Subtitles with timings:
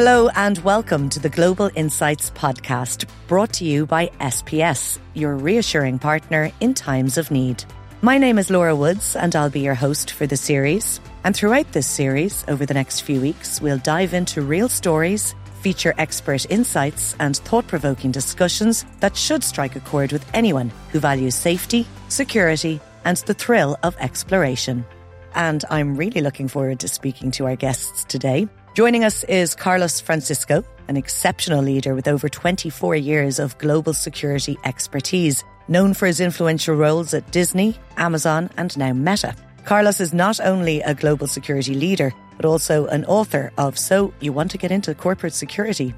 [0.00, 5.98] Hello and welcome to the Global Insights podcast, brought to you by SPS, your reassuring
[5.98, 7.64] partner in times of need.
[8.00, 11.00] My name is Laura Woods, and I'll be your host for the series.
[11.24, 15.94] And throughout this series, over the next few weeks, we'll dive into real stories, feature
[15.98, 21.34] expert insights, and thought provoking discussions that should strike a chord with anyone who values
[21.34, 24.86] safety, security, and the thrill of exploration.
[25.34, 28.48] And I'm really looking forward to speaking to our guests today.
[28.74, 34.56] Joining us is Carlos Francisco, an exceptional leader with over 24 years of global security
[34.64, 39.34] expertise, known for his influential roles at Disney, Amazon, and now Meta.
[39.64, 44.32] Carlos is not only a global security leader, but also an author of So You
[44.32, 45.92] Want to Get Into Corporate Security.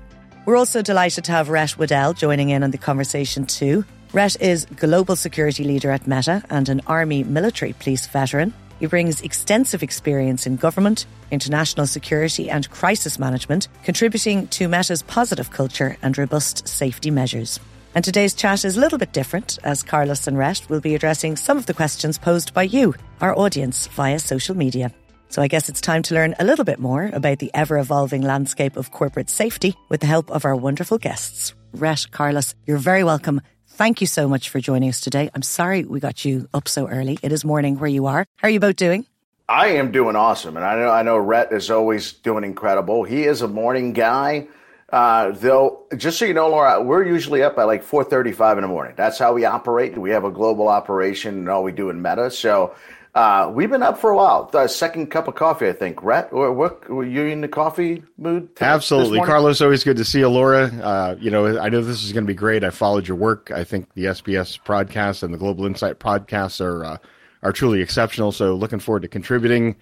[0.47, 3.85] We're also delighted to have Rhett Weddell joining in on the conversation too.
[4.13, 8.55] Rhett is global security leader at Meta and an Army military police veteran.
[8.81, 15.51] He brings extensive experience in government, international security, and crisis management, contributing to Meta's positive
[15.51, 17.61] culture and robust safety measures.
[17.95, 21.37] And today's chat is a little bit different, as Carlos and Rhett will be addressing
[21.37, 24.93] some of the questions posed by you, our audience, via social media.
[25.29, 28.23] So I guess it's time to learn a little bit more about the ever evolving
[28.23, 31.55] landscape of corporate safety with the help of our wonderful guests.
[31.73, 33.43] Rhett, Carlos, you're very welcome.
[33.81, 35.31] Thank you so much for joining us today.
[35.35, 37.19] I'm sorry we got you up so early.
[37.23, 38.27] It is morning where you are.
[38.37, 39.07] How are you both doing?
[39.49, 43.05] I am doing awesome, and I know I know Rhett is always doing incredible.
[43.05, 44.49] He is a morning guy.
[44.93, 48.69] Uh, though, just so you know, Laura, we're usually up at like 4:35 in the
[48.69, 48.93] morning.
[48.99, 49.97] That's how we operate.
[49.97, 52.31] We have a global operation, and all we do in Meta.
[52.31, 52.75] So
[53.21, 54.47] uh, we've been up for a while.
[54.47, 56.03] The second cup of coffee, I think.
[56.03, 58.49] Rhett, or what, were you in the coffee mood?
[58.59, 59.61] Absolutely, Carlos.
[59.61, 60.65] Always good to see you, Laura.
[60.65, 62.65] Uh, you know, I know this is going to be great.
[62.65, 63.51] I followed your work.
[63.51, 66.97] I think the SPS podcast and the Global Insight podcasts are uh,
[67.43, 68.33] are truly exceptional.
[68.33, 69.77] So, looking forward to contributing.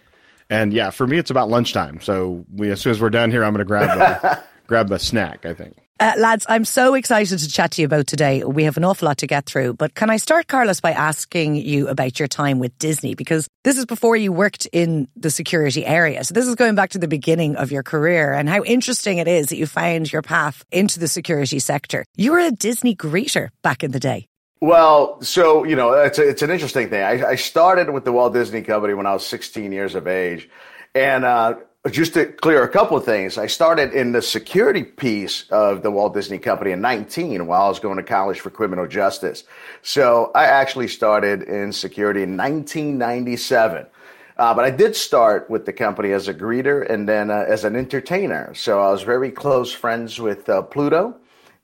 [0.50, 2.00] And yeah, for me, it's about lunchtime.
[2.00, 4.98] So, we as soon as we're done here, I'm going to grab a, grab a
[4.98, 5.46] snack.
[5.46, 5.76] I think.
[6.00, 8.44] Uh, lads, I'm so excited to chat to you about today.
[8.44, 11.56] We have an awful lot to get through, but can I start, Carlos, by asking
[11.56, 13.16] you about your time with Disney?
[13.16, 16.22] Because this is before you worked in the security area.
[16.22, 19.26] So this is going back to the beginning of your career and how interesting it
[19.26, 22.04] is that you found your path into the security sector.
[22.14, 24.28] You were a Disney greeter back in the day.
[24.60, 27.02] Well, so, you know, it's, a, it's an interesting thing.
[27.02, 30.48] I, I started with the Walt Disney Company when I was 16 years of age.
[30.94, 31.56] And uh,
[31.90, 35.90] just to clear a couple of things, I started in the security piece of the
[35.90, 39.44] Walt Disney Company in 19 while I was going to college for criminal justice.
[39.82, 43.86] So I actually started in security in 1997.
[44.36, 47.64] Uh, but I did start with the company as a greeter and then uh, as
[47.64, 48.54] an entertainer.
[48.54, 51.16] So I was very close friends with uh, Pluto.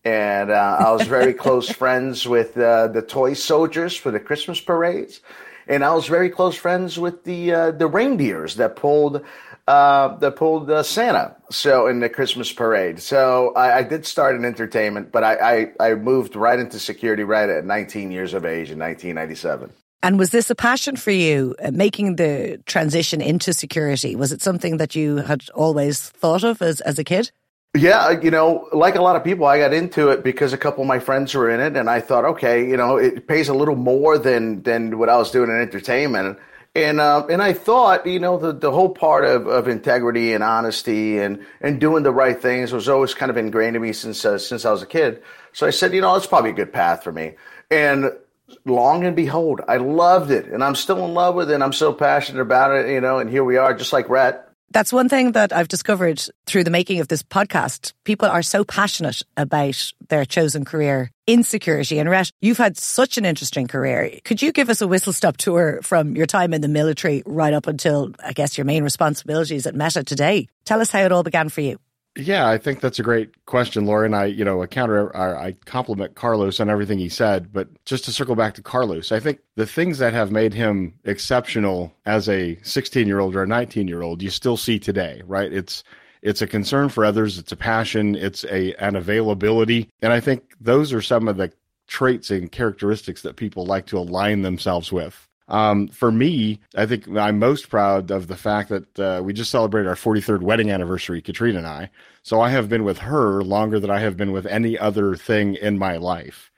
[0.05, 4.61] And uh, I was very close friends with uh, the toy soldiers for the Christmas
[4.61, 5.21] parades
[5.67, 9.25] and I was very close friends with the uh, the reindeers that pulled
[9.67, 11.37] uh, that pulled uh, Santa.
[11.51, 13.01] So in the Christmas parade.
[13.01, 17.23] So I, I did start in entertainment, but I, I, I moved right into security
[17.23, 19.73] right at 19 years of age in 1997.
[20.03, 24.17] And was this a passion for you, uh, making the transition into security?
[24.17, 27.31] Was it something that you had always thought of as, as a kid?
[27.77, 30.83] Yeah, you know, like a lot of people, I got into it because a couple
[30.83, 33.55] of my friends were in it, and I thought, okay, you know, it pays a
[33.55, 36.39] little more than than what I was doing in entertainment.
[36.77, 40.43] And uh, and I thought, you know, the, the whole part of, of integrity and
[40.43, 44.25] honesty and, and doing the right things was always kind of ingrained in me since
[44.25, 45.23] uh, since I was a kid.
[45.53, 47.35] So I said, you know, it's probably a good path for me.
[47.71, 48.11] And
[48.65, 51.55] long and behold, I loved it, and I'm still in love with it.
[51.55, 53.21] And I'm so passionate about it, you know.
[53.21, 56.71] And here we are, just like Rhett, that's one thing that I've discovered through the
[56.71, 57.93] making of this podcast.
[58.03, 62.01] People are so passionate about their chosen career in security.
[62.01, 64.19] And Rhett, you've had such an interesting career.
[64.25, 67.55] Could you give us a whistle stop tour from your time in the military right
[67.55, 70.49] up until, I guess, your main responsibilities at Meta today?
[70.65, 71.79] Tell us how it all began for you.
[72.17, 74.05] Yeah, I think that's a great question, Laura.
[74.05, 77.53] And I, you know, I counter, I compliment Carlos on everything he said.
[77.53, 80.95] But just to circle back to Carlos, I think the things that have made him
[81.05, 85.23] exceptional as a 16 year old or a 19 year old, you still see today,
[85.27, 85.53] right?
[85.53, 85.83] It's,
[86.23, 87.37] it's a concern for others.
[87.37, 88.15] It's a passion.
[88.15, 89.91] It's a, an availability.
[90.01, 91.53] And I think those are some of the
[91.89, 95.29] traits and characteristics that people like to align themselves with.
[95.49, 99.51] Um, for me, I think I'm most proud of the fact that uh, we just
[99.51, 101.91] celebrated our 43rd wedding anniversary, Katrina and I.
[102.23, 105.57] So I have been with her longer than I have been with any other thing
[105.57, 106.51] in my life,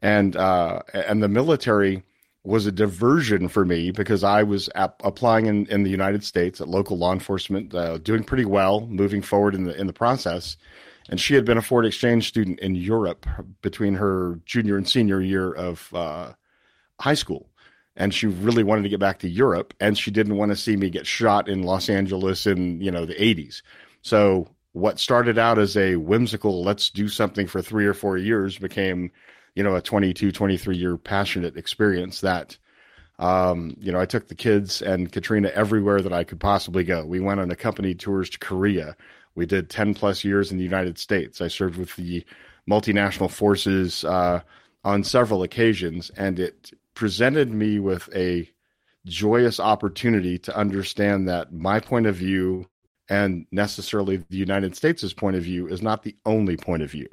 [0.00, 2.02] and uh, and the military
[2.42, 6.58] was a diversion for me because I was ap- applying in, in the United States
[6.58, 10.56] at local law enforcement, uh, doing pretty well, moving forward in the in the process.
[11.10, 13.26] And she had been a foreign exchange student in Europe
[13.60, 16.32] between her junior and senior year of uh,
[17.00, 17.49] high school
[18.00, 20.74] and she really wanted to get back to Europe and she didn't want to see
[20.74, 23.60] me get shot in Los Angeles in, you know, the 80s.
[24.00, 28.56] So what started out as a whimsical let's do something for three or four years
[28.56, 29.10] became
[29.54, 32.56] you know a 22 23 year passionate experience that
[33.18, 37.04] um, you know i took the kids and katrina everywhere that i could possibly go.
[37.04, 38.96] We went on accompanied tours to korea.
[39.34, 41.40] We did 10 plus years in the united states.
[41.40, 42.24] I served with the
[42.68, 44.40] multinational forces uh,
[44.84, 48.46] on several occasions and it presented me with a
[49.06, 52.66] joyous opportunity to understand that my point of view
[53.08, 57.08] and necessarily the United States' point of view is not the only point of view.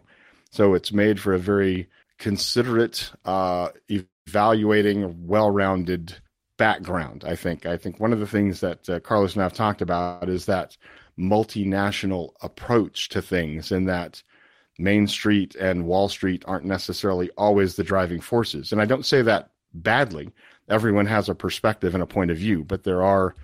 [0.51, 1.88] So it's made for a very
[2.19, 6.13] considerate, uh, evaluating, well-rounded
[6.57, 7.24] background.
[7.25, 7.66] I think.
[7.66, 10.48] I think one of the things that uh, Carlos and I have talked about is
[10.48, 10.75] that
[11.18, 14.22] multinational approach to things, and that
[14.78, 18.74] Main Street and Wall Street aren't necessarily always the driving forces.
[18.74, 20.31] And I don't say that badly.
[20.69, 23.36] Everyone has a perspective and a point of view, but there are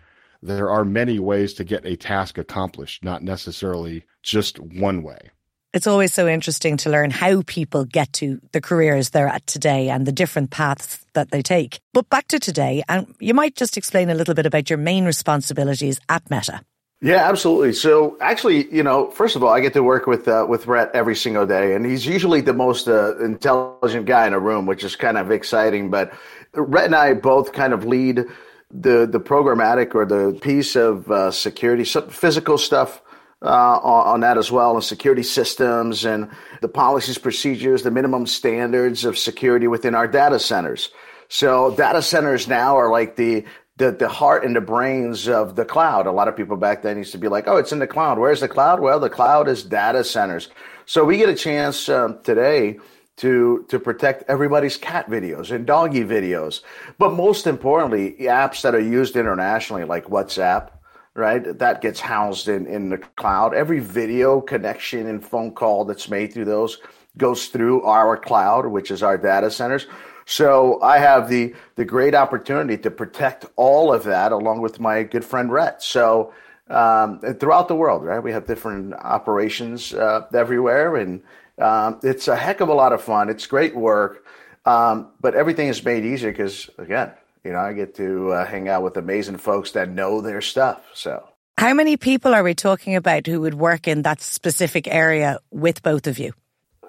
[0.42, 5.32] there are many ways to get a task accomplished, not necessarily just one way.
[5.74, 9.90] It's always so interesting to learn how people get to the careers they're at today
[9.90, 11.80] and the different paths that they take.
[11.94, 15.06] But back to today, and you might just explain a little bit about your main
[15.06, 16.62] responsibilities at Meta.
[17.04, 17.74] Yeah, absolutely.
[17.74, 20.90] So actually, you know, first of all, I get to work with uh, with Rhett
[20.94, 24.86] every single day, and he's usually the most uh, intelligent guy in a room, which
[24.86, 25.90] is kind of exciting.
[25.90, 26.14] But
[26.54, 28.24] Rhett and I both kind of lead
[28.72, 33.02] the the programmatic or the piece of uh, security, some physical stuff
[33.42, 36.30] uh, on, on, that as well, and security systems and
[36.62, 40.90] the policies, procedures, the minimum standards of security within our data centers.
[41.28, 43.44] So data centers now are like the
[43.78, 46.08] the the heart and the brains of the cloud.
[46.08, 48.20] A lot of people back then used to be like, "Oh, it's in the cloud."
[48.20, 48.80] Where's the cloud?
[48.80, 50.50] Well, the cloud is data centers.
[50.86, 52.80] So we get a chance um, today
[53.18, 56.62] to to protect everybody's cat videos and doggy videos.
[56.98, 60.70] But most importantly, apps that are used internationally, like WhatsApp,
[61.16, 61.58] right?
[61.58, 63.54] That gets housed in, in the cloud.
[63.54, 66.80] Every video connection and phone call that's made through those
[67.18, 69.86] goes through our cloud, which is our data centers.
[70.26, 75.04] So I have the the great opportunity to protect all of that along with my
[75.04, 75.84] good friend Rhett.
[75.84, 76.34] So
[76.70, 78.22] um, throughout the world, right?
[78.22, 81.22] We have different operations uh, everywhere, and
[81.60, 83.30] um, it's a heck of a lot of fun.
[83.30, 84.26] It's great work,
[84.66, 87.12] um, but everything is made easier because, again,
[87.44, 90.82] you know, I get to uh, hang out with amazing folks that know their stuff.
[90.94, 91.28] So,
[91.58, 95.84] how many people are we talking about who would work in that specific area with
[95.84, 96.34] both of you?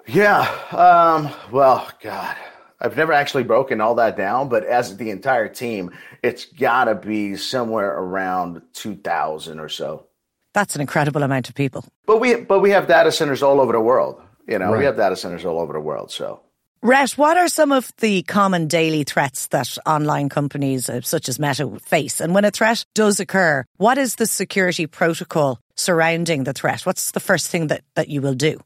[0.07, 0.41] Yeah.
[0.71, 2.35] Um, well, God,
[2.79, 5.91] I've never actually broken all that down, but as the entire team,
[6.21, 10.05] it's got to be somewhere around 2,000 or so.
[10.53, 11.83] That's an incredible amount of people.
[12.05, 14.21] But we but we have data centers all over the world.
[14.47, 14.79] You know, right.
[14.79, 16.11] we have data centers all over the world.
[16.11, 16.39] So,
[16.81, 21.39] Rhett, what are some of the common daily threats that online companies uh, such as
[21.39, 22.21] Meta face?
[22.21, 26.85] And when a threat does occur, what is the security protocol surrounding the threat?
[26.85, 28.61] What's the first thing that, that you will do?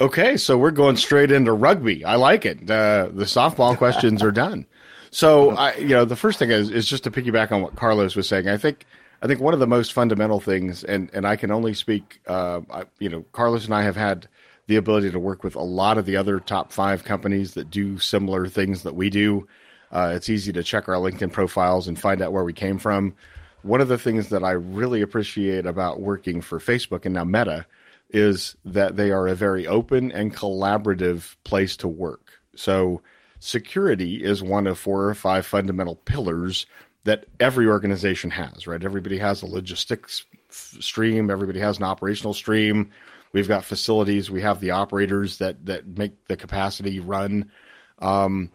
[0.00, 2.04] Okay, so we're going straight into rugby.
[2.04, 2.68] I like it.
[2.68, 4.66] Uh, the softball questions are done.
[5.10, 8.16] So, I, you know, the first thing is, is just to piggyback on what Carlos
[8.16, 8.48] was saying.
[8.48, 8.84] I think
[9.22, 12.60] I think one of the most fundamental things, and, and I can only speak, uh,
[12.70, 14.28] I, you know, Carlos and I have had
[14.66, 17.98] the ability to work with a lot of the other top five companies that do
[17.98, 19.46] similar things that we do.
[19.92, 23.14] Uh, it's easy to check our LinkedIn profiles and find out where we came from.
[23.62, 27.64] One of the things that I really appreciate about working for Facebook and now Meta
[28.14, 32.30] is that they are a very open and collaborative place to work.
[32.56, 33.02] So,
[33.40, 36.66] security is one of four or five fundamental pillars
[37.04, 38.82] that every organization has, right?
[38.82, 42.90] Everybody has a logistics stream, everybody has an operational stream,
[43.34, 44.30] We've got facilities.
[44.30, 47.50] We have the operators that that make the capacity run.
[47.98, 48.52] Um,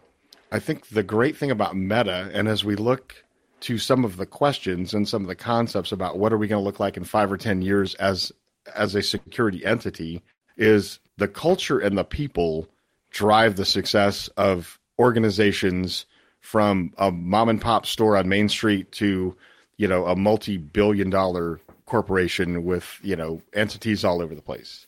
[0.50, 3.22] I think the great thing about Meta, and as we look
[3.60, 6.62] to some of the questions and some of the concepts about what are we going
[6.62, 8.32] to look like in five or ten years as
[8.74, 10.22] as a security entity,
[10.56, 12.68] is the culture and the people
[13.10, 16.06] drive the success of organizations
[16.40, 19.36] from a mom and pop store on Main Street to
[19.76, 24.86] you know a multi-billion dollar corporation with you know entities all over the place.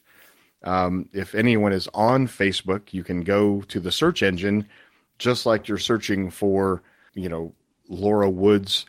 [0.65, 4.69] Um, if anyone is on Facebook, you can go to the search engine,
[5.19, 6.83] just like you're searching for
[7.15, 7.53] you know
[7.89, 8.87] Laura Woods,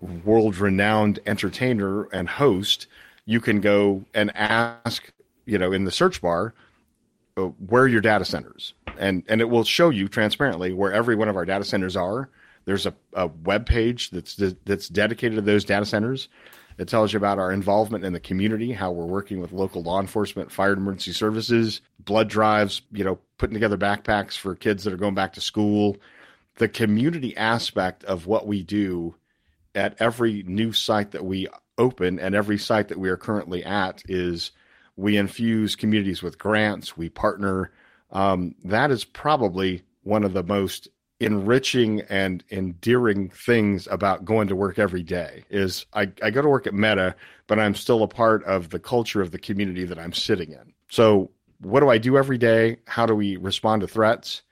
[0.00, 2.86] world-renowned entertainer and host.
[3.26, 5.12] You can go and ask
[5.46, 6.54] you know in the search bar
[7.36, 8.74] uh, where your data centers.
[8.98, 12.30] And and it will show you transparently where every one of our data centers are.
[12.64, 16.28] There's a, a web page that's that's dedicated to those data centers.
[16.78, 20.00] It tells you about our involvement in the community, how we're working with local law
[20.00, 24.96] enforcement, fire emergency services, blood drives, you know, putting together backpacks for kids that are
[24.96, 25.96] going back to school.
[26.56, 29.14] The community aspect of what we do
[29.74, 34.02] at every new site that we open and every site that we are currently at
[34.08, 34.52] is
[34.96, 36.96] We infuse communities with grants.
[36.96, 37.72] We partner.
[38.10, 40.88] Um, that is probably one of the most
[41.20, 46.48] enriching and endearing things about going to work every day is I, I go to
[46.48, 47.14] work at meta
[47.46, 50.72] but i'm still a part of the culture of the community that i'm sitting in
[50.90, 54.42] so what do i do every day how do we respond to threats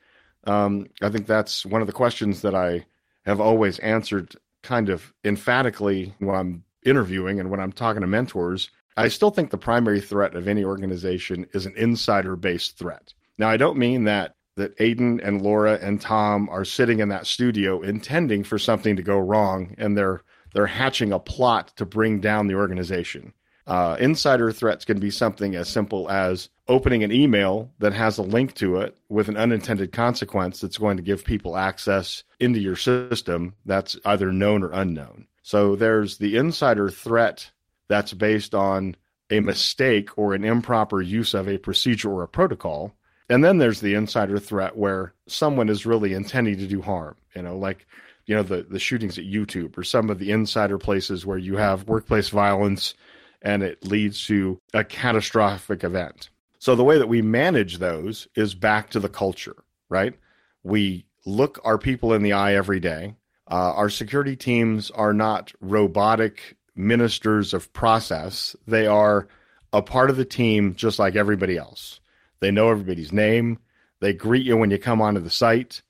[0.45, 2.87] um, i think that's one of the questions that i
[3.27, 8.71] have always answered kind of emphatically when i'm interviewing and when i'm talking to mentors
[8.97, 13.49] i still think the primary threat of any organization is an insider based threat now
[13.49, 17.81] i don't mean that that Aiden and Laura and Tom are sitting in that studio
[17.81, 20.23] intending for something to go wrong and they're
[20.53, 23.33] they're hatching a plot to bring down the organization.
[23.67, 28.23] Uh, insider threats can be something as simple as opening an email that has a
[28.23, 32.77] link to it with an unintended consequence that's going to give people access into your
[32.77, 35.27] system that's either known or unknown.
[35.43, 37.51] So there's the insider threat
[37.89, 38.97] that's based on
[39.31, 42.95] a mistake or an improper use of a procedure or a protocol.
[43.29, 47.43] And then there's the insider threat where someone is really intending to do harm, you
[47.43, 47.87] know, like
[48.27, 51.57] you know the the shootings at YouTube or some of the insider places where you
[51.57, 52.95] have workplace violence
[53.41, 56.31] and it leads to a catastrophic event.
[56.59, 59.57] So the way that we manage those is back to the culture,
[59.89, 60.15] right?
[60.63, 63.17] We look our people in the eye every day.
[63.53, 68.57] Uh, our security teams are not robotic ministers of process.
[68.67, 69.29] They are
[69.75, 72.01] a part of the team just like everybody else.
[72.41, 73.59] They know everybody's name.
[74.01, 75.83] They greet you when you come onto the site.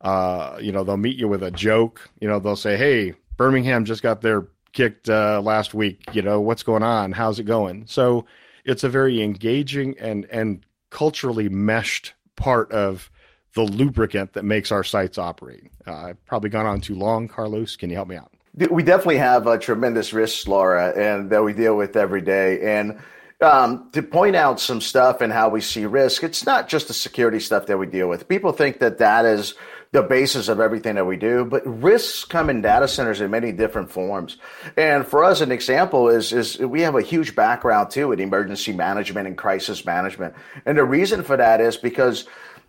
[0.00, 2.08] Uh, you know, they'll meet you with a joke.
[2.20, 6.04] You know, they'll say, "Hey, Birmingham just got their kicked uh, last week.
[6.12, 7.10] You know, what's going on?
[7.10, 8.26] How's it going?" So
[8.64, 13.10] it's a very engaging and and culturally meshed part of
[13.58, 15.72] the lubricant that makes our sites operate.
[15.84, 17.74] Uh, I've probably gone on too long, Carlos.
[17.74, 18.30] Can you help me out?
[18.70, 22.78] We definitely have a tremendous risk, Laura, and that we deal with every day.
[22.78, 23.00] And
[23.40, 26.22] um, to point out some stuff and how we see risk.
[26.24, 28.28] It's not just the security stuff that we deal with.
[28.28, 29.54] People think that that is
[29.90, 33.52] the basis of everything that we do, but risks come in data centers in many
[33.52, 34.36] different forms.
[34.76, 38.72] And for us, an example is, is we have a huge background too in emergency
[38.72, 40.34] management and crisis management.
[40.66, 42.26] And the reason for that is because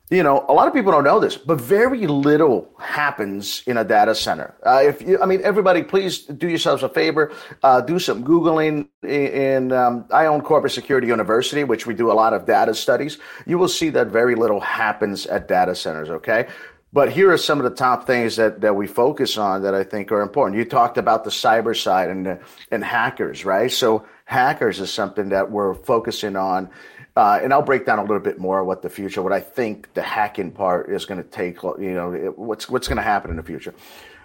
[0.09, 3.83] you know, a lot of people don't know this, but very little happens in a
[3.83, 4.55] data center.
[4.65, 8.87] Uh, if you, I mean, everybody, please do yourselves a favor, uh, do some googling.
[9.03, 13.19] In um, I own Corporate Security University, which we do a lot of data studies.
[13.45, 16.09] You will see that very little happens at data centers.
[16.09, 16.47] Okay.
[16.91, 19.83] But here are some of the top things that, that we focus on that I
[19.83, 20.57] think are important.
[20.57, 22.39] You talked about the cyber side and
[22.71, 23.71] and hackers, right?
[23.71, 26.71] So hackers is something that we're focusing on
[27.19, 29.93] uh, and I'll break down a little bit more what the future, what I think
[29.93, 33.35] the hacking part is going to take, you know, what's what's going to happen in
[33.35, 33.73] the future.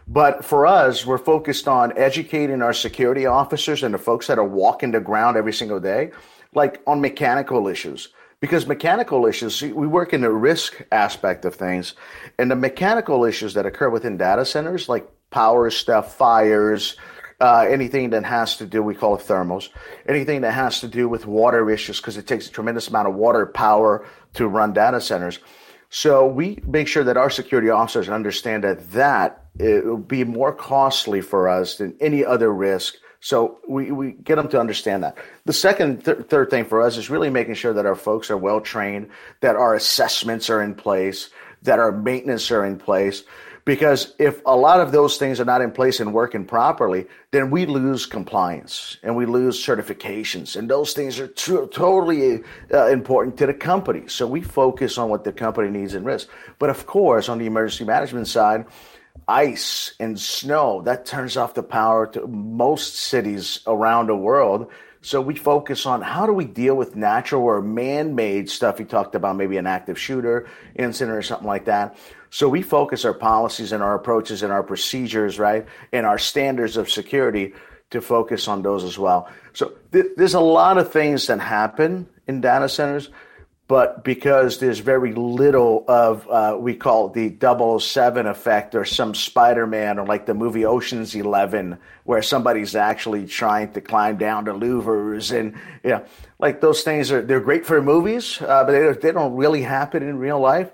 [0.07, 4.45] But for us, we're focused on educating our security officers and the folks that are
[4.45, 6.13] walking the ground every single day,
[6.55, 8.11] like on mechanical issues.
[8.39, 11.95] Because mechanical issues, we work in the risk aspect of things,
[12.39, 16.97] and the mechanical issues that occur within data centers, like power stuff, fires,
[17.41, 19.69] uh, anything that has to do, we call it thermals,
[20.09, 23.15] anything that has to do with water issues, because it takes a tremendous amount of
[23.15, 25.39] water power to run data centers.
[25.91, 30.53] So we make sure that our security officers understand that that it will be more
[30.53, 32.97] costly for us than any other risk.
[33.21, 35.17] So we, we get them to understand that.
[35.45, 38.37] The second, th- third thing for us is really making sure that our folks are
[38.37, 39.09] well trained,
[39.41, 41.31] that our assessments are in place,
[41.63, 43.23] that our maintenance are in place,
[43.65, 47.51] because if a lot of those things are not in place and working properly, then
[47.51, 50.55] we lose compliance and we lose certifications.
[50.57, 52.43] And those things are tr- totally
[52.73, 54.07] uh, important to the company.
[54.09, 56.31] So we focus on what the company needs and risks.
[56.59, 58.67] But of course, on the emergency management side,
[59.27, 64.71] ice and snow, that turns off the power to most cities around the world.
[65.05, 68.81] So we focus on how do we deal with natural or man-made stuff.
[68.81, 71.99] You talked about maybe an active shooter incident or something like that.
[72.31, 76.79] So we focus our policies and our approaches and our procedures, right, and our standards
[76.79, 77.53] of security
[77.91, 79.29] to focus on those as well.
[79.53, 83.11] So th- there's a lot of things that happen in data centers,
[83.67, 89.15] but because there's very little of uh, we call it the 007 effect or some
[89.15, 94.53] Spider-Man or like the movie Ocean's 11 where somebody's actually trying to climb down the
[94.53, 96.01] louvers and yeah,
[96.39, 100.03] like those things are they're great for movies, uh, but they, they don't really happen
[100.03, 100.71] in real life.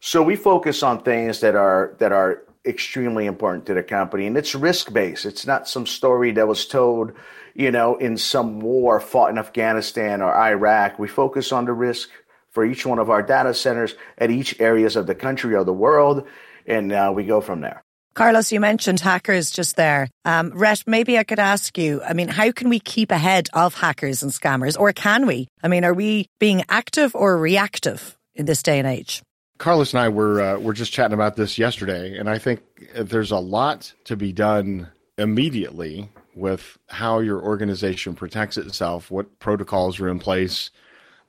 [0.00, 4.36] So we focus on things that are that are extremely important to the company, and
[4.36, 5.26] it's risk based.
[5.26, 7.12] It's not some story that was told,
[7.54, 11.00] you know, in some war fought in Afghanistan or Iraq.
[11.00, 12.10] We focus on the risk
[12.50, 15.72] for each one of our data centers at each areas of the country or the
[15.72, 16.26] world,
[16.66, 17.82] and uh, we go from there.
[18.14, 20.08] Carlos, you mentioned hackers just there.
[20.24, 23.74] Um, Rhett, maybe I could ask you, I mean, how can we keep ahead of
[23.74, 25.46] hackers and scammers, or can we?
[25.62, 29.22] I mean, are we being active or reactive in this day and age?
[29.58, 32.60] Carlos and I were uh, were just chatting about this yesterday, and I think
[32.94, 40.00] there's a lot to be done immediately with how your organization protects itself, what protocols
[40.00, 40.70] are in place.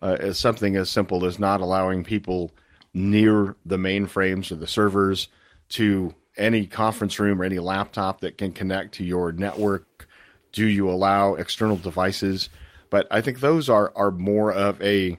[0.02, 2.52] Uh, as something as simple as not allowing people
[2.94, 5.28] near the mainframes or the servers
[5.68, 10.08] to any conference room or any laptop that can connect to your network?
[10.52, 12.50] Do you allow external devices?
[12.90, 15.18] But I think those are are more of a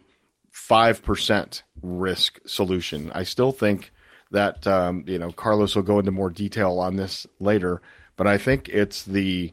[0.50, 3.12] five percent risk solution.
[3.14, 3.92] I still think
[4.30, 7.80] that um, you know Carlos will go into more detail on this later,
[8.16, 9.52] but I think it's the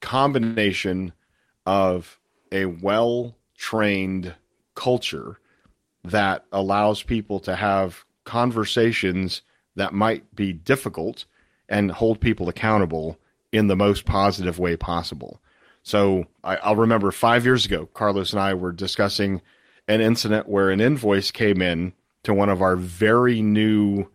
[0.00, 1.12] combination
[1.66, 2.18] of
[2.50, 4.34] a well trained
[4.80, 5.38] culture
[6.04, 9.42] that allows people to have conversations
[9.76, 11.26] that might be difficult
[11.68, 13.18] and hold people accountable
[13.52, 15.38] in the most positive way possible.
[15.82, 19.42] So I, will remember five years ago, Carlos and I were discussing
[19.86, 24.06] an incident where an invoice came in to one of our very new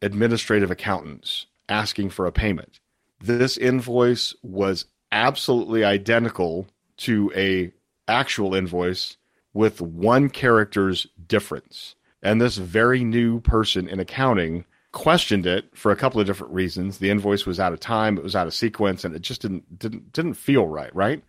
[0.00, 2.80] administrative accountants asking for a payment.
[3.20, 6.66] This invoice was absolutely identical
[6.98, 7.72] to a
[8.08, 9.18] actual invoice
[9.54, 11.94] with one character's difference.
[12.22, 16.98] And this very new person in accounting questioned it for a couple of different reasons.
[16.98, 19.78] The invoice was out of time, it was out of sequence, and it just didn't
[19.78, 21.22] didn't didn't feel right, right?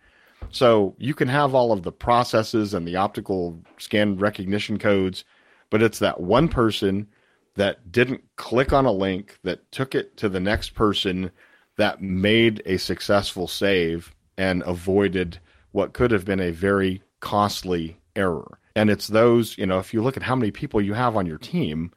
[0.50, 5.24] So you can have all of the processes and the optical scan recognition codes,
[5.70, 7.08] but it's that one person
[7.54, 11.30] that didn't click on a link that took it to the next person
[11.76, 15.38] that made a successful save and avoided
[15.72, 18.58] what could have been a very costly error.
[18.74, 21.26] And it's those, you know, if you look at how many people you have on
[21.26, 21.92] your team,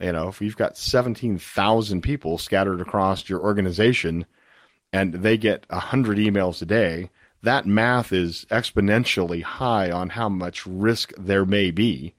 [0.00, 4.26] you know, if you've got 17,000 people scattered across your organization
[4.92, 7.10] and they get 100 emails a day,
[7.42, 12.14] that math is exponentially high on how much risk there may be.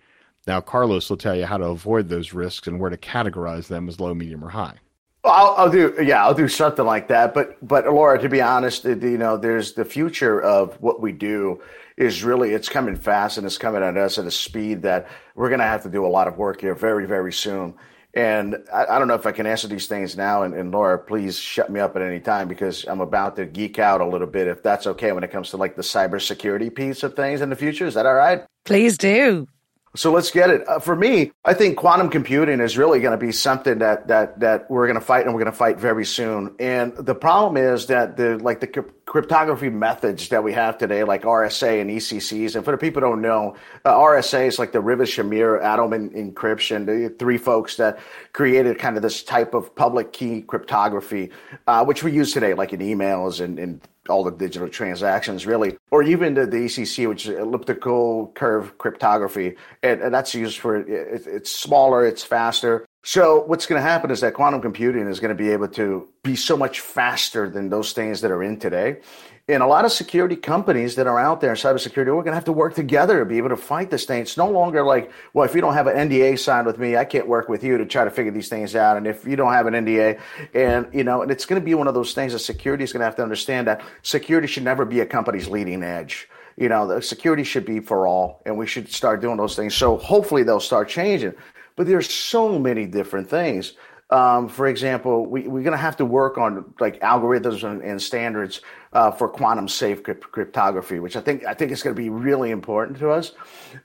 [0.48, 3.88] Now, Carlos will tell you how to avoid those risks and where to categorize them
[3.88, 4.78] as low, medium, or high.
[5.24, 7.34] I'll, I'll, do, yeah, I'll do something like that.
[7.34, 11.62] But, but Laura, to be honest, you know, there's the future of what we do
[11.98, 15.50] is really it's coming fast and it's coming at us at a speed that we're
[15.50, 17.76] going to have to do a lot of work here very very soon.
[18.14, 20.44] And I, I don't know if I can answer these things now.
[20.44, 23.80] And, and, Laura, please shut me up at any time because I'm about to geek
[23.80, 24.48] out a little bit.
[24.48, 27.56] If that's okay when it comes to like the cybersecurity piece of things in the
[27.56, 28.44] future, is that all right?
[28.66, 29.48] Please do.
[29.94, 30.66] So let's get it.
[30.68, 34.40] Uh, for me, I think quantum computing is really going to be something that that
[34.40, 36.56] that we're going to fight and we're going to fight very soon.
[36.60, 41.24] And the problem is that the like the cryptography methods that we have today, like
[41.24, 44.80] RSA and ECCs, and for the people who don't know, uh, RSA is like the
[44.80, 46.86] Rivest Shamir Adleman encryption.
[46.86, 48.00] The three folks that
[48.32, 51.32] created kind of this type of public key cryptography,
[51.68, 55.78] uh, which we use today, like in emails and, and all the digital transactions, really,
[55.90, 60.76] or even the, the ECC, which is elliptical curve cryptography, and, and that's used for
[60.76, 62.86] it, it's smaller, it's faster.
[63.04, 66.08] So what's going to happen is that quantum computing is going to be able to
[66.24, 69.00] be so much faster than those things that are in today.
[69.48, 72.36] And a lot of security companies that are out there in cybersecurity, we're going to
[72.36, 74.22] have to work together to be able to fight this thing.
[74.22, 77.06] It's no longer like, well, if you don't have an NDA signed with me, I
[77.06, 78.98] can't work with you to try to figure these things out.
[78.98, 80.20] And if you don't have an NDA,
[80.54, 82.94] and you know, and it's going to be one of those things that security is
[82.94, 86.30] going to have to understand that security should never be a company's leading edge.
[86.56, 89.76] You know, the security should be for all, and we should start doing those things.
[89.76, 91.34] So hopefully they'll start changing.
[91.76, 93.74] But there's so many different things
[94.12, 98.02] um, for example, we, we're going to have to work on like algorithms and, and
[98.02, 102.10] standards uh, for quantum safe cryptography, which I think I think is going to be
[102.10, 103.32] really important to us.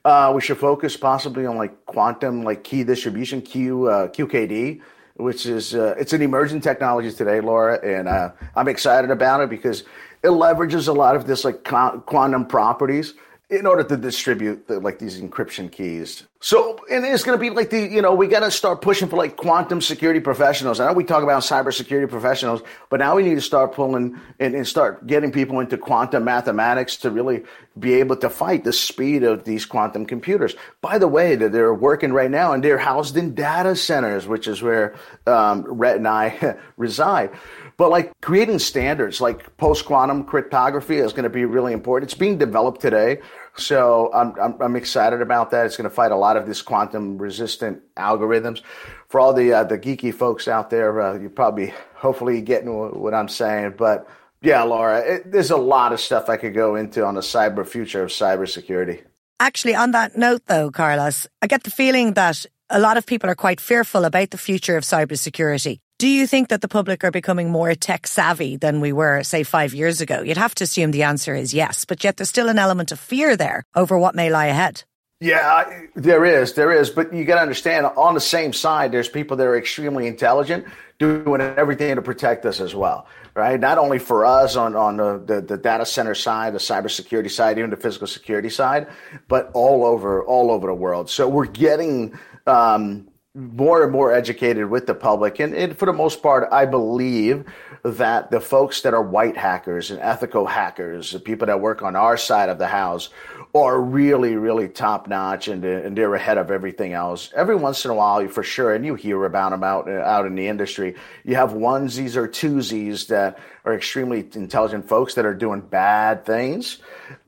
[0.05, 4.81] Uh, we should focus possibly on like quantum like key distribution Q uh, QKD,
[5.15, 9.49] which is uh, it's an emerging technology today, Laura, and uh, I'm excited about it
[9.49, 9.85] because
[10.25, 13.15] it leverages a lot of this like quantum properties
[13.49, 16.25] in order to distribute the, like these encryption keys.
[16.41, 19.09] So, and it's going to be like the, you know, we got to start pushing
[19.09, 20.81] for like quantum security professionals.
[20.81, 24.55] I know we talk about cybersecurity professionals, but now we need to start pulling and,
[24.55, 27.43] and start getting people into quantum mathematics to really
[27.79, 30.55] be able to fight the speed of these quantum computers.
[30.83, 34.47] By the way, that they're working right now and they're housed in data centers, which
[34.47, 34.95] is where
[35.27, 37.31] um, Rhett and I reside.
[37.79, 42.11] But like creating standards like post quantum cryptography is going to be really important.
[42.11, 43.21] It's being developed today.
[43.59, 45.67] So I'm, I'm, I'm, excited about that.
[45.67, 48.61] It's going to fight a lot of these quantum resistant algorithms.
[49.09, 52.69] For all the uh, the geeky folks out there, uh, you probably hopefully getting
[53.01, 53.75] what I'm saying.
[53.79, 54.07] But
[54.43, 57.67] yeah, Laura, it, there's a lot of stuff I could go into on the cyber
[57.67, 59.03] future of cybersecurity.
[59.41, 63.31] Actually, on that note, though, Carlos, I get the feeling that a lot of people
[63.31, 65.81] are quite fearful about the future of cybersecurity.
[65.99, 69.45] Do you think that the public are becoming more tech savvy than we were, say,
[69.45, 70.21] five years ago?
[70.21, 73.01] You'd have to assume the answer is yes, but yet there's still an element of
[73.01, 74.85] fear there over what may lie ahead.
[75.21, 77.87] Yeah, there is, there is, but you got to understand.
[77.87, 80.67] On the same side, there's people that are extremely intelligent,
[80.99, 83.59] doing everything to protect us as well, right?
[83.59, 87.57] Not only for us on on the, the, the data center side, the cybersecurity side,
[87.57, 88.89] even the physical security side,
[89.29, 91.09] but all over all over the world.
[91.09, 95.39] So we're getting um, more and more educated with the public.
[95.41, 97.45] And, and, for the most part, I believe
[97.83, 101.95] that the folks that are white hackers and ethical hackers, the people that work on
[101.97, 103.11] our side of the house,
[103.55, 107.31] are really, really top notch and, and they're ahead of everything else.
[107.37, 110.25] Every once in a while, for sure, and you hear about them out, uh, out
[110.25, 110.95] in the industry,
[111.25, 116.79] you have onesies or twosies that are extremely intelligent folks that are doing bad things.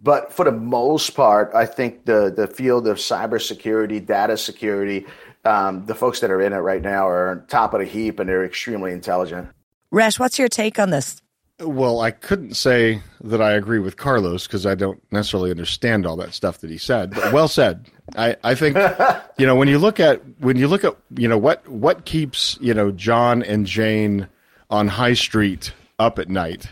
[0.03, 5.07] But for the most part, I think the, the field of cybersecurity, data security,
[5.45, 8.19] um, the folks that are in it right now are on top of the heap
[8.19, 9.49] and they're extremely intelligent.
[9.91, 11.21] Rhett, what's your take on this?
[11.61, 16.17] Well, I couldn't say that I agree with Carlos because I don't necessarily understand all
[16.17, 17.11] that stuff that he said.
[17.11, 17.87] But well said.
[18.17, 18.77] I, I think
[19.39, 22.57] you know when you look at when you look at you know what what keeps
[22.61, 24.29] you know John and Jane
[24.71, 26.69] on High Street up at night.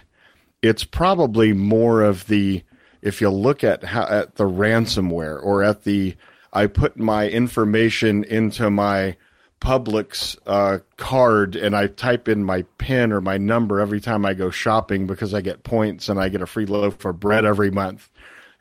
[0.63, 2.63] It's probably more of the
[3.03, 6.17] if you look at how at the ransomware or at the
[6.57, 9.17] I put my information into my
[9.61, 14.33] Publix uh, card and I type in my PIN or my number every time I
[14.33, 17.71] go shopping because I get points and I get a free loaf of bread every
[17.71, 18.09] month.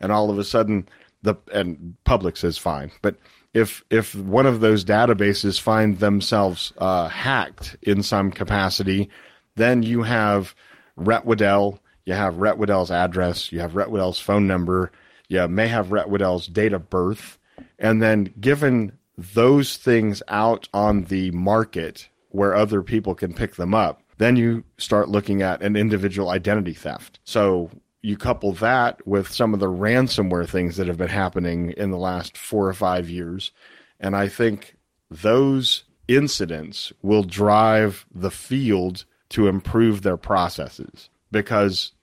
[0.02, 0.90] And all of a sudden,
[1.22, 3.16] the and Publix is fine, but
[3.54, 9.10] if if one of those databases find themselves uh, hacked in some capacity,
[9.56, 10.54] then you have
[10.98, 14.92] Rhett Weddell, you have Rhett Weddell's address, you have Rhett Weddell's phone number,
[15.30, 17.40] you may have Rhett Weddell's date of birth,
[17.80, 23.74] and then given those things out on the market where other people can pick them
[23.74, 27.20] up, then you start looking at an individual identity theft.
[27.24, 31.92] So you couple that with some of the ransomware things that have been happening in
[31.92, 33.52] the last four or five years.
[34.00, 34.76] And I think
[35.10, 41.94] those incidents will drive the field to improve their processes because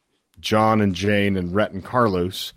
[0.41, 2.53] John and Jane and Rhett and Carlos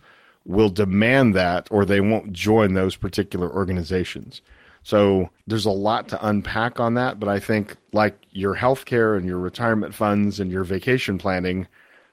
[0.45, 4.41] will demand that or they won't join those particular organizations.
[4.83, 9.25] So there's a lot to unpack on that, but I think like your healthcare and
[9.25, 11.67] your retirement funds and your vacation planning,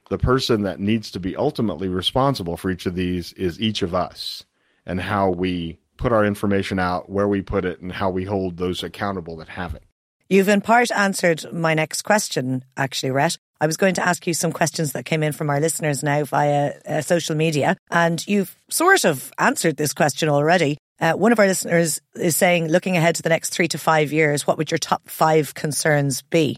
[0.08, 3.94] the person that needs to be ultimately responsible for each of these is each of
[3.94, 4.44] us
[4.86, 8.56] and how we put our information out, where we put it, and how we hold
[8.56, 9.84] those accountable that have it.
[10.28, 13.36] You've in part answered my next question, actually, Rhett.
[13.62, 16.25] I was going to ask you some questions that came in from our listeners now
[16.25, 20.79] via uh, social media, and you've sort of answered this question already.
[21.01, 24.12] Uh, one of our listeners is saying, looking ahead to the next three to five
[24.12, 26.57] years, what would your top five concerns be?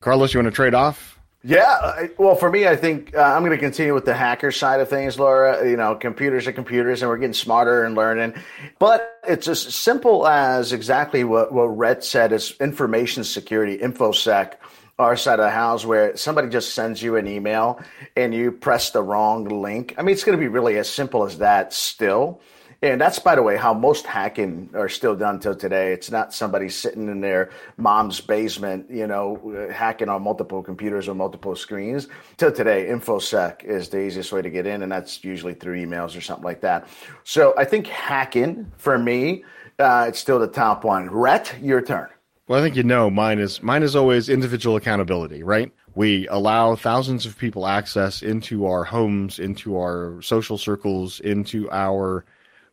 [0.00, 1.20] Carlos, you want to trade off?
[1.44, 4.80] Yeah, well, for me, I think uh, I'm going to continue with the hacker side
[4.80, 5.68] of things, Laura.
[5.68, 8.32] You know, computers are computers, and we're getting smarter and learning.
[8.78, 14.54] But it's as simple as exactly what what Rhett said: is information security, infosec
[14.98, 17.80] our side of the house where somebody just sends you an email
[18.16, 19.94] and you press the wrong link.
[19.96, 22.40] I mean, it's going to be really as simple as that still.
[22.80, 25.92] And that's, by the way, how most hacking are still done till today.
[25.92, 31.14] It's not somebody sitting in their mom's basement, you know, hacking on multiple computers or
[31.14, 32.06] multiple screens.
[32.36, 36.16] Till today, InfoSec is the easiest way to get in, and that's usually through emails
[36.16, 36.86] or something like that.
[37.24, 39.44] So I think hacking, for me,
[39.80, 41.10] uh, it's still the top one.
[41.10, 42.08] Rhett, your turn.
[42.48, 45.70] Well, I think you know mine is mine is always individual accountability, right?
[45.94, 52.24] We allow thousands of people access into our homes, into our social circles, into our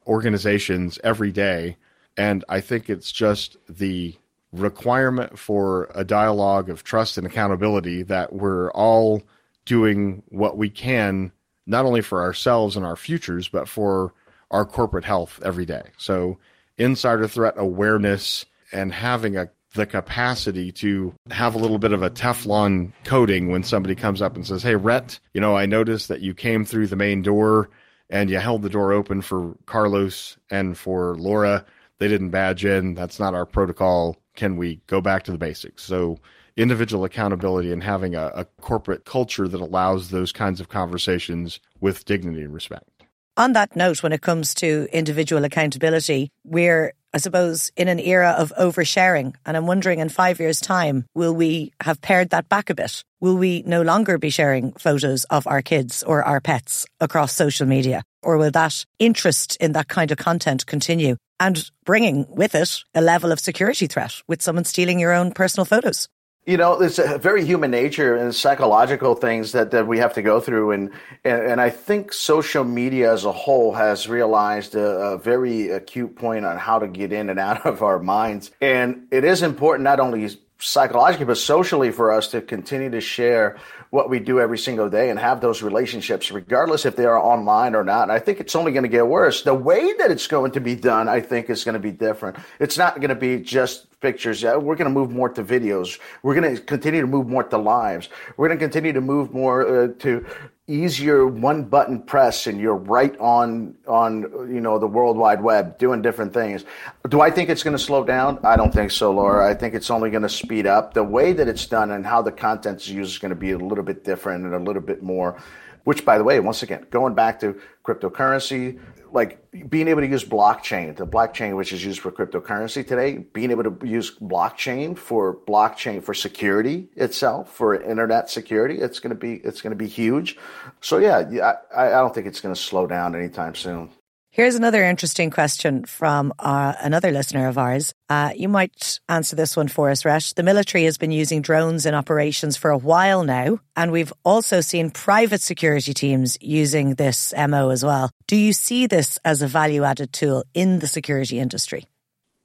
[0.07, 1.75] organizations every day,
[2.15, 4.15] and I think it's just the
[4.53, 9.23] requirement for a dialogue of trust and accountability that we're all
[9.65, 11.33] doing what we can
[11.65, 14.13] not only for ourselves and our futures but for
[14.51, 15.83] our corporate health every day.
[15.97, 16.37] So
[16.77, 22.09] insider threat awareness and having a the capacity to have a little bit of a
[22.09, 26.21] Teflon coating when somebody comes up and says, Hey, Rhett, you know, I noticed that
[26.21, 27.69] you came through the main door
[28.09, 31.65] and you held the door open for Carlos and for Laura.
[31.99, 32.93] They didn't badge in.
[32.93, 34.17] That's not our protocol.
[34.35, 35.83] Can we go back to the basics?
[35.83, 36.19] So,
[36.57, 42.05] individual accountability and having a, a corporate culture that allows those kinds of conversations with
[42.05, 42.94] dignity and respect.
[43.37, 48.31] On that note, when it comes to individual accountability, we're I suppose, in an era
[48.37, 49.35] of oversharing.
[49.45, 53.05] And I'm wondering in five years' time, will we have pared that back a bit?
[53.21, 57.65] Will we no longer be sharing photos of our kids or our pets across social
[57.67, 58.03] media?
[58.21, 62.99] Or will that interest in that kind of content continue and bringing with it a
[62.99, 66.09] level of security threat with someone stealing your own personal photos?
[66.45, 70.21] You know, it's a very human nature and psychological things that, that we have to
[70.21, 70.71] go through.
[70.71, 70.91] And,
[71.23, 76.15] and, and I think social media as a whole has realized a, a, very acute
[76.15, 78.51] point on how to get in and out of our minds.
[78.61, 80.29] And it is important not only
[80.59, 83.57] psychologically, but socially for us to continue to share
[83.89, 87.75] what we do every single day and have those relationships, regardless if they are online
[87.75, 88.03] or not.
[88.03, 89.43] And I think it's only going to get worse.
[89.43, 92.37] The way that it's going to be done, I think, is going to be different.
[92.59, 94.43] It's not going to be just pictures.
[94.43, 95.99] We're going to move more to videos.
[96.21, 98.09] We're going to continue to move more to lives.
[98.37, 100.23] We're going to continue to move more uh, to
[100.67, 104.21] easier one button press and you're right on on
[104.53, 106.65] you know the world wide web doing different things
[107.07, 109.75] do i think it's going to slow down i don't think so laura i think
[109.75, 112.81] it's only going to speed up the way that it's done and how the content
[112.81, 115.39] is used is going to be a little bit different and a little bit more
[115.83, 118.79] which by the way once again going back to cryptocurrency
[119.15, 123.49] like being able to use blockchain, the blockchain which is used for cryptocurrency today, being
[123.49, 129.15] able to use blockchain for blockchain for security itself, for internet security, it's going to
[129.15, 130.37] be it's going to be huge.
[130.81, 133.89] So yeah, I, I don't think it's going to slow down anytime soon.
[134.35, 137.93] Here's another interesting question from uh, another listener of ours.
[138.09, 140.33] Uh, you might answer this one for us, Rhett.
[140.35, 144.59] The military has been using drones in operations for a while now, and we've also
[144.59, 148.11] seen private security teams using this MO as well.
[148.27, 151.85] Do you see this as a value added tool in the security industry?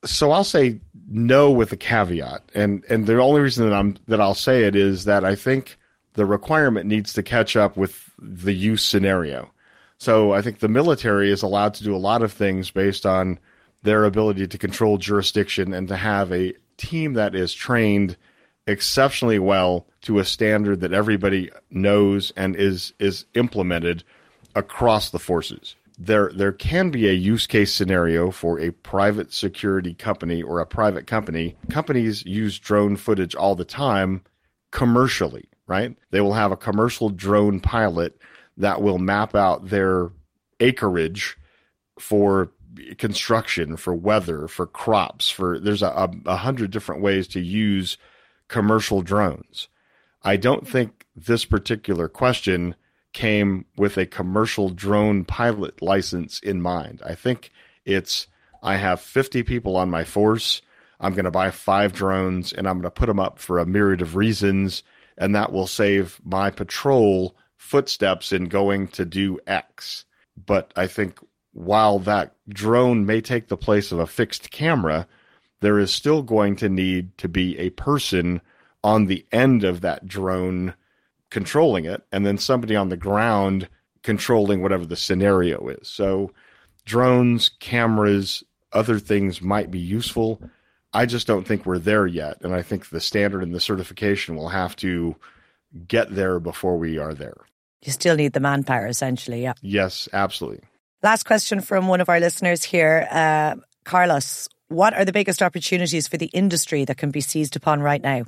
[0.04, 4.20] So I'll say no with a caveat, and and the only reason that I'm that
[4.20, 5.76] I'll say it is that I think
[6.12, 9.50] the requirement needs to catch up with the use scenario.
[10.00, 13.38] So I think the military is allowed to do a lot of things based on
[13.82, 18.16] their ability to control jurisdiction and to have a team that is trained
[18.66, 24.02] exceptionally well to a standard that everybody knows and is is implemented
[24.54, 25.76] across the forces.
[25.98, 30.66] There there can be a use case scenario for a private security company or a
[30.66, 31.56] private company.
[31.68, 34.22] Companies use drone footage all the time
[34.70, 35.94] commercially, right?
[36.10, 38.18] They will have a commercial drone pilot
[38.60, 40.10] that will map out their
[40.60, 41.36] acreage
[41.98, 42.52] for
[42.98, 47.96] construction, for weather, for crops, for there's a, a, hundred different ways to use
[48.48, 49.68] commercial drones.
[50.22, 52.74] I don't think this particular question
[53.12, 57.02] came with a commercial drone pilot license in mind.
[57.04, 57.50] I think
[57.84, 58.26] it's
[58.62, 60.62] I have 50 people on my force.
[61.00, 63.66] I'm going to buy five drones and I'm going to put them up for a
[63.66, 64.82] myriad of reasons.
[65.16, 70.06] And that will save my patrol footsteps in going to do X.
[70.46, 71.20] But I think
[71.52, 75.06] while that drone may take the place of a fixed camera,
[75.60, 78.40] there is still going to need to be a person
[78.82, 80.74] on the end of that drone
[81.28, 83.68] controlling it, and then somebody on the ground
[84.02, 85.86] controlling whatever the scenario is.
[85.86, 86.32] So,
[86.86, 88.42] drones, cameras,
[88.72, 90.40] other things might be useful.
[90.94, 92.38] I just don't think we're there yet.
[92.40, 95.14] And I think the standard and the certification will have to
[95.86, 97.36] get there before we are there.
[97.82, 99.42] You still need the manpower, essentially.
[99.42, 99.54] Yeah.
[99.62, 100.60] Yes, absolutely.
[101.02, 103.08] Last question from one of our listeners here.
[103.10, 107.80] Uh, Carlos, what are the biggest opportunities for the industry that can be seized upon
[107.80, 108.24] right now?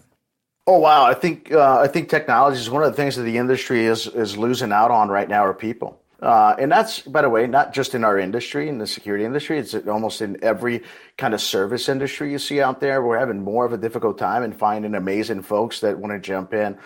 [0.66, 1.04] Oh wow!
[1.04, 4.06] I think uh, I think technology is one of the things that the industry is
[4.06, 7.74] is losing out on right now are people, uh, and that's by the way not
[7.74, 9.58] just in our industry in the security industry.
[9.58, 10.84] It's almost in every
[11.18, 13.02] kind of service industry you see out there.
[13.02, 16.54] We're having more of a difficult time in finding amazing folks that want to jump
[16.54, 16.78] in.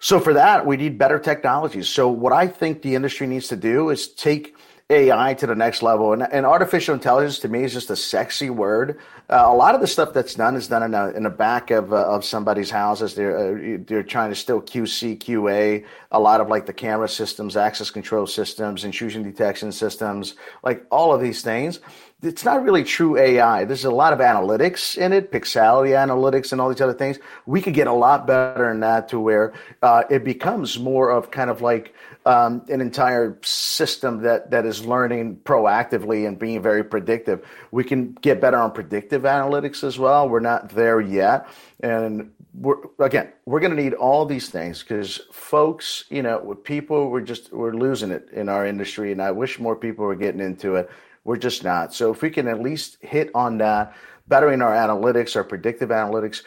[0.00, 1.88] So for that, we need better technologies.
[1.88, 4.56] So what I think the industry needs to do is take
[4.90, 6.14] AI to the next level.
[6.14, 8.98] And, and artificial intelligence to me is just a sexy word.
[9.28, 11.70] Uh, a lot of the stuff that's done is done in, a, in the back
[11.70, 13.14] of, uh, of somebody's houses.
[13.14, 17.54] They're, uh, they're trying to still QC, QA a lot of like the camera systems,
[17.54, 21.80] access control systems, intrusion detection systems, like all of these things
[22.22, 23.64] it's not really true AI.
[23.64, 27.18] There's a lot of analytics in it, pixelity analytics, and all these other things.
[27.46, 31.30] We could get a lot better in that to where uh, it becomes more of
[31.30, 31.94] kind of like
[32.26, 37.46] um, an entire system that that is learning proactively and being very predictive.
[37.70, 40.28] We can get better on predictive analytics as well.
[40.28, 41.48] We're not there yet,
[41.80, 46.64] and we're again we're going to need all these things because folks, you know, with
[46.64, 50.16] people, we're just we're losing it in our industry, and I wish more people were
[50.16, 50.90] getting into it
[51.28, 51.92] we're just not.
[51.92, 53.94] So if we can at least hit on that,
[54.28, 56.42] bettering our analytics, our predictive analytics,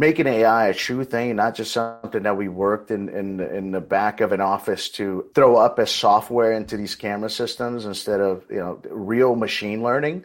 [0.00, 3.82] making AI a true thing, not just something that we worked in, in, in the
[3.82, 8.42] back of an office to throw up as software into these camera systems instead of,
[8.48, 10.24] you know, real machine learning.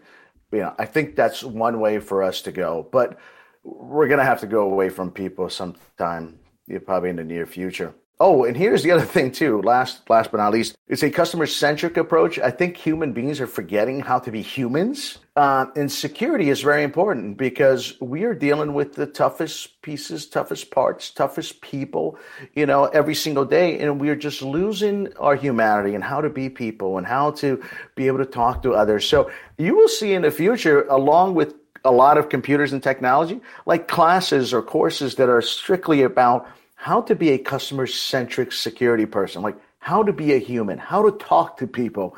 [0.53, 2.87] You know, I think that's one way for us to go.
[2.89, 3.19] But
[3.65, 6.39] we're going to have to go away from people sometime,
[6.85, 7.93] probably in the near future.
[8.17, 9.61] Oh, and here's the other thing too.
[9.61, 12.39] Last, last but not least, it's a customer-centric approach.
[12.39, 16.83] I think human beings are forgetting how to be humans, uh, and security is very
[16.83, 22.17] important because we are dealing with the toughest pieces, toughest parts, toughest people,
[22.53, 26.29] you know, every single day, and we are just losing our humanity and how to
[26.29, 27.61] be people and how to
[27.95, 29.05] be able to talk to others.
[29.05, 33.41] So you will see in the future, along with a lot of computers and technology,
[33.65, 36.47] like classes or courses that are strictly about
[36.85, 41.01] how to be a customer centric security person, like how to be a human, how
[41.01, 42.15] to talk to people.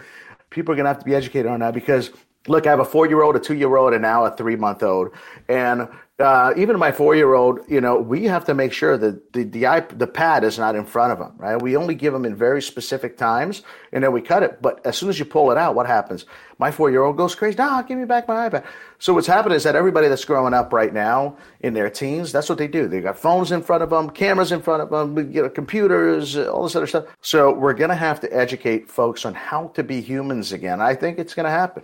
[0.49, 2.11] People are going to have to be educated on that because
[2.47, 4.55] look, I have a four year old, a two year old, and now a three
[4.55, 5.11] month old.
[5.47, 5.87] And
[6.19, 9.43] uh, even my four year old, you know, we have to make sure that the,
[9.43, 11.61] the, iP- the pad is not in front of him, right?
[11.61, 14.59] We only give him in very specific times and then we cut it.
[14.59, 16.25] But as soon as you pull it out, what happens?
[16.57, 17.57] My four year old goes crazy.
[17.57, 18.65] Nah, give me back my iPad.
[18.97, 22.49] So what's happening is that everybody that's growing up right now in their teens, that's
[22.49, 22.87] what they do.
[22.87, 26.35] They got phones in front of them, cameras in front of them, you know, computers,
[26.35, 27.05] all this other stuff.
[27.21, 30.81] So we're going to have to educate folks on how to be humans again.
[30.81, 31.83] I think it's going to happen.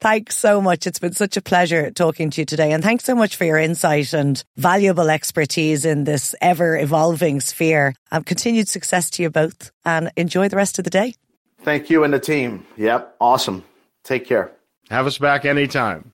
[0.00, 0.86] Thanks so much.
[0.86, 2.72] It's been such a pleasure talking to you today.
[2.72, 7.94] And thanks so much for your insight and valuable expertise in this ever evolving sphere.
[8.12, 11.14] Um, continued success to you both and enjoy the rest of the day.
[11.62, 12.64] Thank you and the team.
[12.76, 13.16] Yep.
[13.20, 13.64] Awesome.
[14.04, 14.52] Take care.
[14.88, 16.12] Have us back anytime.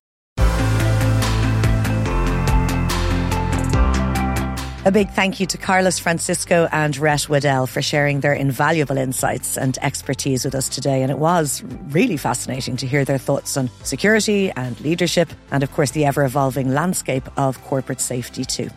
[4.86, 9.56] A big thank you to Carlos Francisco and Rhett Weddell for sharing their invaluable insights
[9.56, 11.00] and expertise with us today.
[11.00, 15.72] And it was really fascinating to hear their thoughts on security and leadership, and of
[15.72, 18.68] course, the ever evolving landscape of corporate safety, too.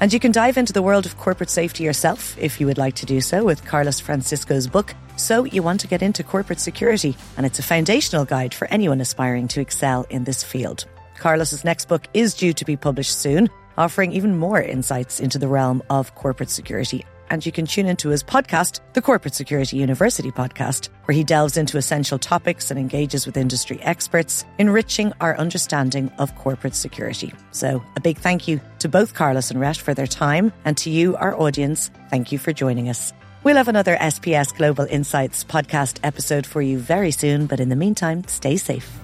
[0.00, 2.96] And you can dive into the world of corporate safety yourself if you would like
[2.96, 7.16] to do so with Carlos Francisco's book, So You Want to Get Into Corporate Security.
[7.38, 10.84] And it's a foundational guide for anyone aspiring to excel in this field.
[11.16, 13.48] Carlos's next book is due to be published soon,
[13.78, 17.04] offering even more insights into the realm of corporate security.
[17.30, 21.56] And you can tune into his podcast, the Corporate Security University podcast, where he delves
[21.56, 27.32] into essential topics and engages with industry experts, enriching our understanding of corporate security.
[27.50, 30.90] So, a big thank you to both Carlos and Rhett for their time, and to
[30.90, 33.12] you, our audience, thank you for joining us.
[33.42, 37.76] We'll have another SPS Global Insights podcast episode for you very soon, but in the
[37.76, 39.03] meantime, stay safe.